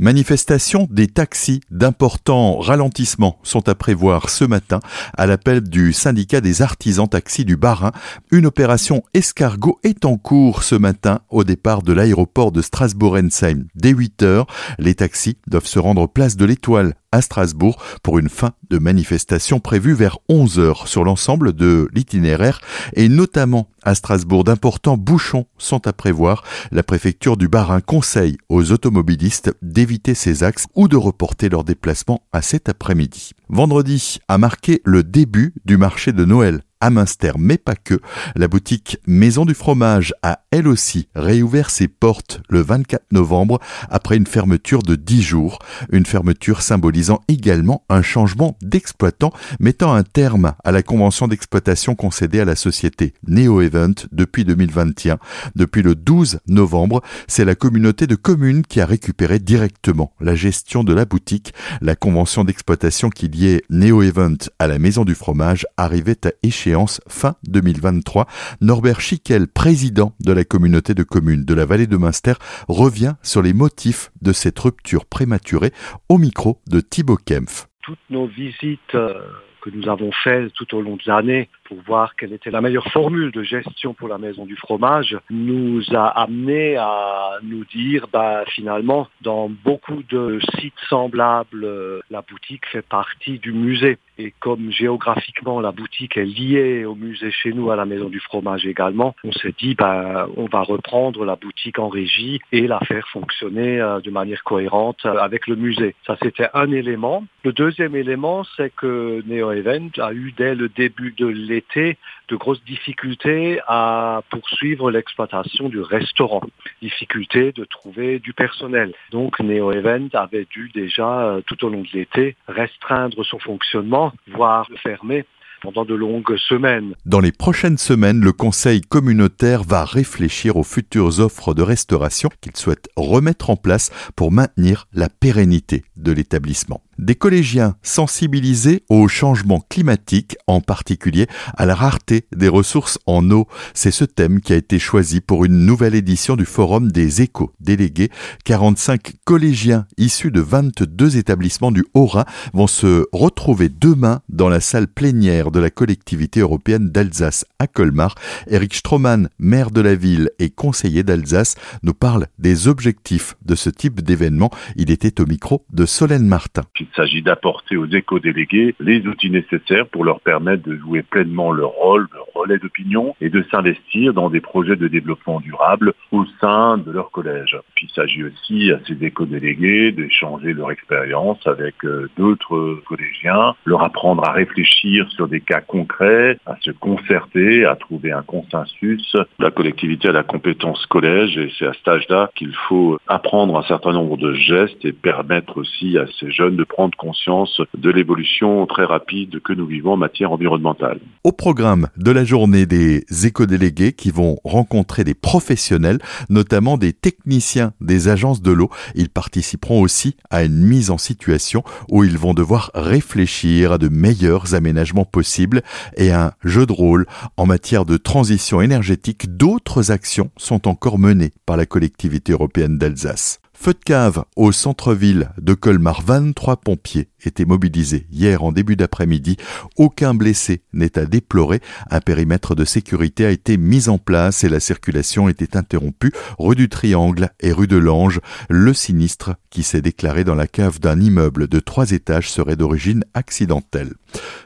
[0.00, 4.80] Manifestation des taxis d'importants ralentissements sont à prévoir ce matin
[5.14, 7.92] à l'appel du syndicat des artisans taxis du Bas-Rhin.
[8.30, 13.66] Une opération escargot est en cours ce matin au départ de l'aéroport de Strasbourg-Ensheim.
[13.74, 14.46] Dès 8 heures,
[14.78, 19.58] les taxis doivent se rendre place de l'Étoile à Strasbourg pour une fin de manifestation
[19.58, 22.60] prévue vers 11 heures sur l'ensemble de l'itinéraire
[22.94, 26.44] et notamment à Strasbourg d'importants bouchons sont à prévoir.
[26.70, 29.52] La préfecture du Bas-Rhin conseille aux automobilistes
[29.90, 33.32] éviter ces axes ou de reporter leur déplacement à cet après-midi.
[33.48, 38.00] Vendredi a marqué le début du marché de Noël à Münster, mais pas que.
[38.34, 44.16] La boutique Maison du Fromage a elle aussi réouvert ses portes le 24 novembre après
[44.16, 45.58] une fermeture de 10 jours.
[45.92, 52.40] Une fermeture symbolisant également un changement d'exploitant mettant un terme à la convention d'exploitation concédée
[52.40, 55.18] à la société Neo Event depuis 2021.
[55.56, 60.82] Depuis le 12 novembre, c'est la communauté de communes qui a récupéré directement la gestion
[60.82, 61.52] de la boutique.
[61.82, 66.69] La convention d'exploitation qui liait Neo Event à la Maison du Fromage arrivait à échéance
[67.08, 68.26] fin 2023.
[68.60, 72.34] Norbert Schickel, président de la communauté de communes de la vallée de Münster,
[72.68, 75.72] revient sur les motifs de cette rupture prématurée
[76.08, 77.66] au micro de Thibaut Kempf.
[77.82, 79.14] Toutes nos visites euh,
[79.62, 82.88] que nous avons faites tout au long de l'année pour voir quelle était la meilleure
[82.88, 88.42] formule de gestion pour la maison du fromage, nous a amené à nous dire, bah,
[88.48, 93.98] finalement, dans beaucoup de sites semblables, euh, la boutique fait partie du musée.
[94.18, 98.20] Et comme géographiquement la boutique est liée au musée chez nous, à la maison du
[98.20, 102.80] fromage également, on s'est dit, bah, on va reprendre la boutique en régie et la
[102.80, 105.94] faire fonctionner euh, de manière cohérente avec le musée.
[106.04, 107.24] Ça, c'était un élément.
[107.44, 112.36] Le deuxième élément, c'est que Neo Event a eu dès le début de l'été de
[112.36, 116.42] grosses difficultés à poursuivre l'exploitation du restaurant.
[116.82, 118.92] Difficulté de trouver du personnel.
[119.10, 124.12] Donc Neo Event avait dû déjà, euh, tout au long de l'été, restreindre son fonctionnement,
[124.28, 125.24] voire le fermer
[125.60, 126.94] pendant de longues semaines.
[127.06, 132.56] Dans les prochaines semaines, le Conseil communautaire va réfléchir aux futures offres de restauration qu'il
[132.56, 139.64] souhaite remettre en place pour maintenir la pérennité de l'établissement des collégiens sensibilisés au changement
[139.68, 143.46] climatique, en particulier à la rareté des ressources en eau.
[143.74, 148.10] C'est ce thème qui a été choisi pour une nouvelle édition du Forum des éco-délégués.
[148.44, 154.86] 45 collégiens issus de 22 établissements du Haut-Rhin vont se retrouver demain dans la salle
[154.86, 158.14] plénière de la collectivité européenne d'Alsace à Colmar.
[158.46, 163.70] Eric Stroman, maire de la ville et conseiller d'Alsace, nous parle des objectifs de ce
[163.70, 164.50] type d'événement.
[164.76, 166.62] Il était au micro de Solène Martin.
[166.92, 171.70] Il s'agit d'apporter aux éco-délégués les outils nécessaires pour leur permettre de jouer pleinement leur
[171.70, 176.78] rôle, leur relais d'opinion et de s'investir dans des projets de développement durable au sein
[176.78, 177.56] de leur collège.
[177.74, 183.82] Puis il s'agit aussi à ces éco-délégués d'échanger leur expérience avec euh, d'autres collégiens, leur
[183.82, 189.16] apprendre à réfléchir sur des cas concrets, à se concerter, à trouver un consensus.
[189.38, 193.62] La collectivité a la compétence collège et c'est à cet âge-là qu'il faut apprendre un
[193.62, 198.66] certain nombre de gestes et permettre aussi à ces jeunes de prendre conscience de l'évolution
[198.66, 201.00] très rapide que nous vivons en matière environnementale.
[201.24, 205.98] Au programme de la journée des éco-délégués qui vont rencontrer des professionnels,
[206.30, 211.62] notamment des techniciens des agences de l'eau, ils participeront aussi à une mise en situation
[211.90, 215.62] où ils vont devoir réfléchir à de meilleurs aménagements possibles
[215.96, 217.06] et un jeu de rôle
[217.36, 219.36] en matière de transition énergétique.
[219.36, 223.39] D'autres actions sont encore menées par la collectivité européenne d'Alsace.
[223.62, 226.00] Feu de cave au centre-ville de Colmar.
[226.00, 229.36] 23 pompiers étaient mobilisés hier en début d'après-midi.
[229.76, 231.60] Aucun blessé n'est à déplorer.
[231.90, 236.56] Un périmètre de sécurité a été mis en place et la circulation était interrompue rue
[236.56, 238.20] du Triangle et rue de l'Ange.
[238.48, 243.04] Le sinistre qui s'est déclaré dans la cave d'un immeuble de trois étages serait d'origine
[243.14, 243.94] accidentelle.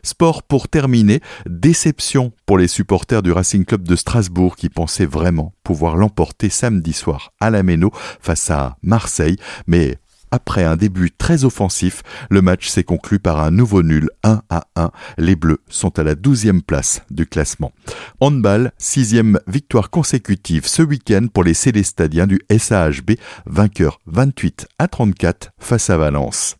[0.02, 5.54] Sport pour terminer, déception pour les supporters du Racing Club de Strasbourg qui pensaient vraiment
[5.62, 9.36] pouvoir l'emporter samedi soir à la Méno face à Marseille,
[9.66, 9.98] mais
[10.30, 14.64] après un début très offensif, le match s'est conclu par un nouveau nul 1 à
[14.76, 14.90] 1.
[15.18, 17.72] Les Bleus sont à la 12e place du classement.
[18.20, 23.12] Handball, sixième victoire consécutive ce week-end pour les Célestadiens du SAHB,
[23.46, 26.56] vainqueur 28 à 34 face à Valence.